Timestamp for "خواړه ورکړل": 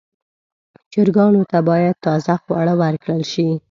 2.43-3.21